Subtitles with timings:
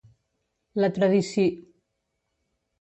[0.81, 1.45] La tradici